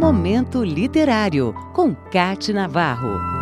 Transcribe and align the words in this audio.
Momento 0.00 0.64
Literário, 0.64 1.52
com 1.74 1.94
Cate 1.94 2.54
Navarro. 2.54 3.39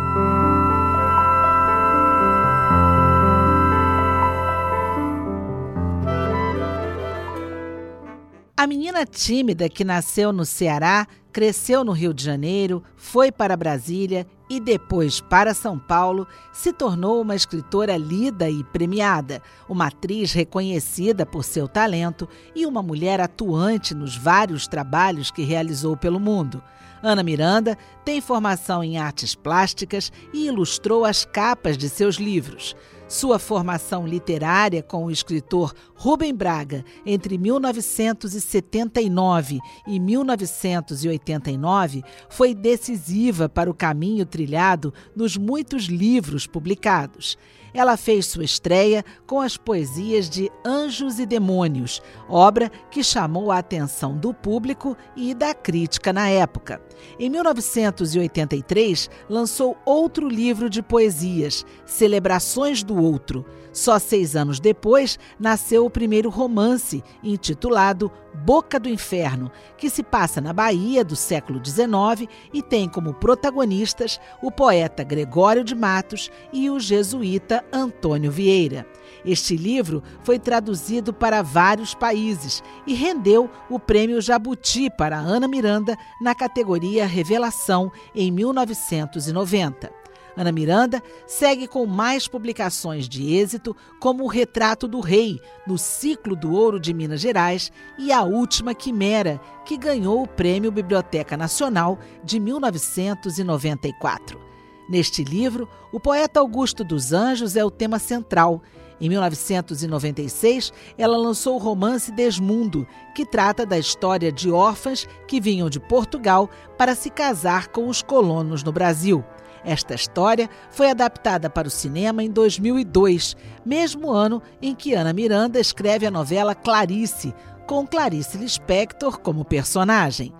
A 8.59 8.67
menina 8.67 9.05
tímida 9.05 9.69
que 9.69 9.85
nasceu 9.85 10.33
no 10.33 10.45
Ceará, 10.45 11.07
cresceu 11.31 11.81
no 11.81 11.93
Rio 11.93 12.13
de 12.13 12.21
Janeiro, 12.21 12.83
foi 12.97 13.31
para 13.31 13.55
Brasília 13.55 14.27
e 14.49 14.59
depois 14.59 15.21
para 15.21 15.53
São 15.53 15.79
Paulo, 15.79 16.27
se 16.51 16.73
tornou 16.73 17.21
uma 17.21 17.37
escritora 17.37 17.95
lida 17.95 18.49
e 18.49 18.61
premiada, 18.65 19.41
uma 19.69 19.87
atriz 19.87 20.33
reconhecida 20.33 21.25
por 21.25 21.45
seu 21.45 21.69
talento 21.69 22.27
e 22.53 22.65
uma 22.65 22.83
mulher 22.83 23.21
atuante 23.21 23.95
nos 23.95 24.17
vários 24.17 24.67
trabalhos 24.67 25.31
que 25.31 25.43
realizou 25.43 25.95
pelo 25.95 26.19
mundo. 26.19 26.61
Ana 27.01 27.23
Miranda 27.23 27.77
tem 28.03 28.19
formação 28.19 28.83
em 28.83 28.97
artes 28.97 29.35
plásticas 29.35 30.11
e 30.33 30.47
ilustrou 30.47 31.05
as 31.05 31.23
capas 31.23 31.77
de 31.77 31.87
seus 31.87 32.17
livros. 32.17 32.75
Sua 33.09 33.37
formação 33.39 34.05
literária 34.05 34.83
com 34.83 35.05
o 35.05 35.11
escritor 35.11 35.73
Rubem 35.95 36.31
Braga 36.31 36.85
entre 37.03 37.39
1979 37.39 39.57
e 39.87 39.99
1989 39.99 42.03
foi 42.29 42.53
decisiva 42.53 43.49
para 43.49 43.67
o 43.67 43.73
caminho 43.73 44.27
trilhado 44.27 44.93
nos 45.15 45.35
muitos 45.35 45.85
livros 45.85 46.45
publicados. 46.45 47.35
Ela 47.73 47.97
fez 47.97 48.25
sua 48.25 48.43
estreia 48.43 49.03
com 49.27 49.41
as 49.41 49.57
poesias 49.57 50.29
de 50.29 50.51
Anjos 50.65 51.19
e 51.19 51.25
Demônios, 51.25 52.01
obra 52.27 52.71
que 52.89 53.03
chamou 53.03 53.51
a 53.51 53.59
atenção 53.59 54.17
do 54.17 54.33
público 54.33 54.97
e 55.15 55.33
da 55.33 55.53
crítica 55.53 56.11
na 56.11 56.29
época. 56.29 56.81
Em 57.19 57.29
1983, 57.29 59.09
lançou 59.29 59.77
outro 59.85 60.27
livro 60.27 60.69
de 60.69 60.81
poesias, 60.81 61.65
Celebrações 61.85 62.83
do 62.83 62.98
Outro. 62.99 63.45
Só 63.71 63.99
seis 63.99 64.35
anos 64.35 64.59
depois, 64.59 65.17
nasceu 65.39 65.85
o 65.85 65.89
primeiro 65.89 66.29
romance, 66.29 67.03
intitulado 67.23 68.11
Boca 68.33 68.79
do 68.79 68.89
Inferno, 68.89 69.51
que 69.77 69.89
se 69.89 70.03
passa 70.03 70.39
na 70.39 70.53
Bahia 70.53 71.03
do 71.03 71.15
século 71.15 71.61
XIX 71.63 72.29
e 72.53 72.61
tem 72.61 72.87
como 72.87 73.13
protagonistas 73.13 74.19
o 74.41 74.51
poeta 74.51 75.03
Gregório 75.03 75.63
de 75.63 75.75
Matos 75.75 76.31
e 76.51 76.69
o 76.69 76.79
jesuíta 76.79 77.63
Antônio 77.71 78.31
Vieira. 78.31 78.85
Este 79.25 79.55
livro 79.55 80.01
foi 80.23 80.39
traduzido 80.39 81.13
para 81.13 81.41
vários 81.41 81.93
países 81.93 82.63
e 82.87 82.93
rendeu 82.93 83.49
o 83.69 83.79
Prêmio 83.79 84.21
Jabuti 84.21 84.89
para 84.89 85.17
Ana 85.17 85.47
Miranda 85.47 85.97
na 86.21 86.33
categoria 86.33 87.05
Revelação 87.05 87.91
em 88.15 88.31
1990. 88.31 89.98
Ana 90.35 90.51
Miranda 90.51 91.03
segue 91.27 91.67
com 91.67 91.85
mais 91.85 92.27
publicações 92.27 93.07
de 93.07 93.35
êxito, 93.35 93.75
como 93.99 94.23
O 94.23 94.27
Retrato 94.27 94.87
do 94.87 94.99
Rei, 94.99 95.39
no 95.67 95.77
Ciclo 95.77 96.35
do 96.35 96.51
Ouro 96.53 96.79
de 96.79 96.91
Minas 96.93 97.21
Gerais, 97.21 97.71
e 97.97 98.11
A 98.11 98.23
Última 98.23 98.73
Quimera, 98.73 99.39
que 99.65 99.77
ganhou 99.77 100.23
o 100.23 100.27
Prêmio 100.27 100.71
Biblioteca 100.71 101.37
Nacional 101.37 101.99
de 102.23 102.39
1994. 102.39 104.49
Neste 104.89 105.23
livro, 105.23 105.69
o 105.91 105.99
poeta 105.99 106.39
Augusto 106.39 106.83
dos 106.83 107.13
Anjos 107.13 107.55
é 107.55 107.63
o 107.63 107.69
tema 107.69 107.99
central. 107.99 108.63
Em 108.99 109.07
1996, 109.07 110.73
ela 110.97 111.15
lançou 111.15 111.55
o 111.55 111.59
romance 111.59 112.11
Desmundo, 112.11 112.87
que 113.13 113.25
trata 113.25 113.67
da 113.67 113.77
história 113.77 114.31
de 114.31 114.51
órfãs 114.51 115.07
que 115.27 115.39
vinham 115.39 115.69
de 115.69 115.79
Portugal 115.79 116.49
para 116.77 116.95
se 116.95 117.09
casar 117.09 117.67
com 117.67 117.87
os 117.87 118.01
colonos 118.01 118.63
no 118.63 118.71
Brasil. 118.71 119.23
Esta 119.63 119.93
história 119.93 120.49
foi 120.71 120.89
adaptada 120.89 121.49
para 121.49 121.67
o 121.67 121.71
cinema 121.71 122.23
em 122.23 122.29
2002, 122.29 123.35
mesmo 123.65 124.11
ano 124.11 124.41
em 124.61 124.73
que 124.73 124.93
Ana 124.93 125.13
Miranda 125.13 125.59
escreve 125.59 126.05
a 126.05 126.11
novela 126.11 126.55
Clarice, 126.55 127.33
com 127.67 127.85
Clarice 127.85 128.37
Lispector 128.37 129.19
como 129.19 129.45
personagem. 129.45 130.33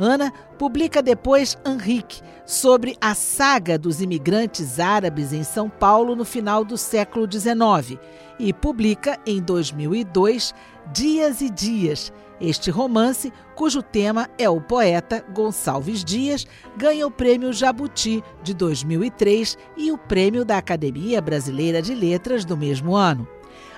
Ana 0.00 0.32
publica 0.58 1.02
depois 1.02 1.58
Henrique, 1.64 2.22
sobre 2.46 2.96
a 3.00 3.14
saga 3.14 3.78
dos 3.78 4.00
imigrantes 4.00 4.80
árabes 4.80 5.32
em 5.32 5.44
São 5.44 5.68
Paulo 5.68 6.16
no 6.16 6.24
final 6.24 6.64
do 6.64 6.78
século 6.78 7.30
XIX, 7.30 8.00
e 8.38 8.52
publica 8.52 9.20
em 9.26 9.40
2002 9.42 10.54
Dias 10.92 11.40
e 11.42 11.50
Dias, 11.50 12.12
este 12.40 12.70
romance, 12.70 13.30
cujo 13.54 13.82
tema 13.82 14.28
é 14.38 14.48
o 14.48 14.62
poeta 14.62 15.22
Gonçalves 15.34 16.02
Dias, 16.02 16.46
ganha 16.74 17.06
o 17.06 17.10
Prêmio 17.10 17.52
Jabuti 17.52 18.24
de 18.42 18.54
2003 18.54 19.58
e 19.76 19.92
o 19.92 19.98
Prêmio 19.98 20.42
da 20.42 20.56
Academia 20.56 21.20
Brasileira 21.20 21.82
de 21.82 21.94
Letras 21.94 22.46
do 22.46 22.56
mesmo 22.56 22.96
ano. 22.96 23.28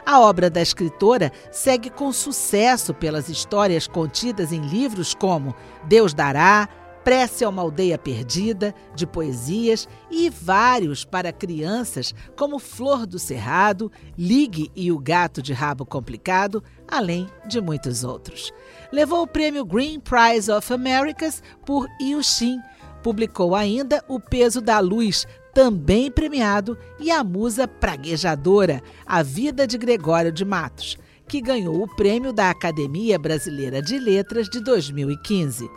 A 0.05 0.21
obra 0.21 0.51
da 0.51 0.61
escritora 0.61 1.31
segue 1.51 1.91
com 1.91 2.13
sucesso 2.13 2.93
pelas 2.93 3.29
histórias 3.29 3.87
contidas 3.87 4.53
em 4.53 4.61
livros 4.61 5.15
como 5.15 5.55
Deus 5.85 6.13
Dará, 6.13 6.69
Prece 7.05 7.45
a 7.45 7.49
uma 7.49 7.63
Aldeia 7.63 7.99
Perdida, 7.99 8.73
de 8.95 9.07
poesias, 9.07 9.89
e 10.09 10.31
vários 10.31 11.05
para 11.05 11.33
crianças, 11.33 12.15
como 12.37 12.61
Flor 12.61 13.07
do 13.07 13.19
Cerrado, 13.19 13.91
Ligue 14.17 14.71
e 14.75 14.93
o 14.93 14.99
Gato 14.99 15.43
de 15.43 15.53
Rabo 15.53 15.85
Complicado, 15.85 16.63
além 16.89 17.29
de 17.47 17.61
muitos 17.61 18.05
outros. 18.05 18.53
Levou 18.93 19.23
o 19.23 19.27
prêmio 19.27 19.65
Green 19.65 19.99
Prize 19.99 20.51
of 20.51 20.73
Americas 20.73 21.43
por 21.67 21.89
Yushin. 22.01 22.61
Publicou 23.03 23.57
ainda 23.57 24.05
O 24.07 24.21
Peso 24.21 24.61
da 24.61 24.79
Luz, 24.79 25.27
também 25.55 26.11
premiado, 26.11 26.77
e 26.99 27.11
A 27.11 27.23
Musa 27.23 27.69
Praguejadora, 27.69 28.83
A 29.07 29.23
Vida 29.23 29.67
de 29.67 29.77
Gregório 29.77 30.33
de 30.33 30.45
Matos, 30.45 30.99
que 31.29 31.41
ganhou 31.41 31.83
o 31.83 31.97
prêmio 31.97 32.33
da 32.33 32.51
Academia 32.51 33.19
Brasileira 33.19 33.81
de 33.81 33.99
Letras 33.99 34.49
de 34.49 34.61
2015. 34.61 35.69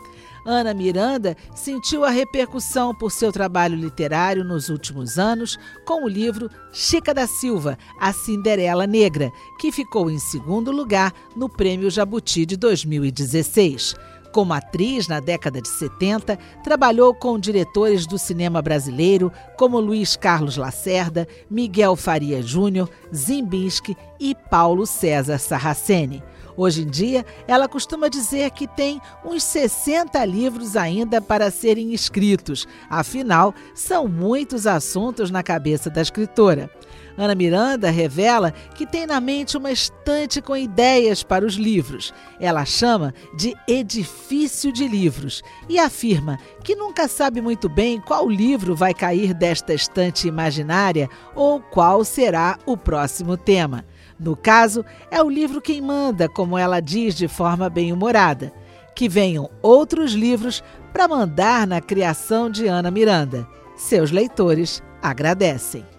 Ana 0.45 0.75
Miranda 0.75 1.35
sentiu 1.55 2.05
a 2.05 2.09
repercussão 2.11 2.93
por 2.93 3.11
seu 3.11 3.31
trabalho 3.31 3.75
literário 3.75 4.43
nos 4.43 4.69
últimos 4.69 5.17
anos 5.17 5.57
com 5.85 6.05
o 6.05 6.07
livro 6.07 6.51
Chica 6.71 7.15
da 7.15 7.25
Silva, 7.25 7.77
A 7.99 8.13
Cinderela 8.13 8.85
Negra, 8.85 9.31
que 9.59 9.71
ficou 9.71 10.09
em 10.09 10.19
segundo 10.19 10.71
lugar 10.71 11.11
no 11.35 11.49
Prêmio 11.49 11.89
Jabuti 11.89 12.45
de 12.45 12.55
2016. 12.57 13.95
Como 14.35 14.53
atriz 14.53 15.07
na 15.07 15.21
década 15.21 15.61
de 15.61 15.69
70, 15.69 16.37
trabalhou 16.61 17.13
com 17.15 17.39
diretores 17.39 18.05
do 18.05 18.19
cinema 18.19 18.61
brasileiro 18.61 19.31
como 19.55 19.79
Luiz 19.79 20.17
Carlos 20.17 20.57
Lacerda, 20.57 21.25
Miguel 21.49 21.95
Faria 21.95 22.41
Júnior, 22.41 22.89
Zimbinski 23.15 23.95
e 24.19 24.35
Paulo 24.35 24.85
César 24.85 25.37
Sarraceni. 25.37 26.21
Hoje 26.57 26.81
em 26.81 26.89
dia, 26.89 27.25
ela 27.47 27.69
costuma 27.69 28.09
dizer 28.09 28.51
que 28.51 28.67
tem 28.67 28.99
uns 29.23 29.41
60 29.41 30.25
livros 30.25 30.75
ainda 30.75 31.21
para 31.21 31.49
serem 31.49 31.93
escritos, 31.93 32.67
afinal, 32.89 33.53
são 33.73 34.05
muitos 34.05 34.67
assuntos 34.67 35.31
na 35.31 35.43
cabeça 35.43 35.89
da 35.89 36.01
escritora. 36.01 36.69
Ana 37.17 37.33
Miranda 37.33 37.89
revela 37.89 38.51
que 38.51 38.85
tem 38.85 39.05
na 39.05 39.21
mente 39.21 39.57
uma 39.57 39.71
estante 39.71 40.41
com 40.41 40.55
ideias 40.55 41.23
para 41.23 41.45
os 41.45 41.55
livros. 41.55 42.13
Ela 42.39 42.65
chama 42.65 43.13
de 43.35 43.55
edifício 43.67 44.71
de 44.71 44.87
livros 44.87 45.41
e 45.69 45.79
afirma 45.79 46.37
que 46.63 46.75
nunca 46.75 47.07
sabe 47.07 47.41
muito 47.41 47.69
bem 47.69 48.01
qual 48.01 48.29
livro 48.29 48.75
vai 48.75 48.93
cair 48.93 49.33
desta 49.33 49.73
estante 49.73 50.27
imaginária 50.27 51.09
ou 51.33 51.61
qual 51.61 52.03
será 52.03 52.57
o 52.65 52.75
próximo 52.75 53.37
tema. 53.37 53.85
No 54.19 54.35
caso, 54.35 54.83
é 55.11 55.21
o 55.21 55.29
livro 55.29 55.61
quem 55.61 55.81
manda, 55.81 56.29
como 56.29 56.57
ela 56.57 56.79
diz 56.79 57.15
de 57.15 57.27
forma 57.27 57.69
bem-humorada. 57.69 58.53
Que 58.95 59.09
venham 59.09 59.49
outros 59.61 60.13
livros 60.13 60.63
para 60.93 61.07
mandar 61.07 61.67
na 61.67 61.81
criação 61.81 62.49
de 62.49 62.65
Ana 62.67 62.89
Miranda. 62.89 63.45
Seus 63.75 64.11
leitores 64.11 64.81
agradecem. 65.01 65.94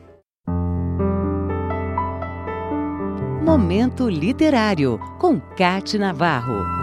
Momento 3.46 4.08
Literário, 4.08 4.98
com 5.20 5.38
Cate 5.38 5.96
Navarro. 5.96 6.75